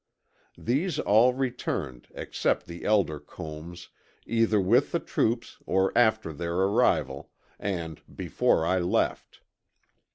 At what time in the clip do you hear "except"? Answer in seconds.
2.15-2.65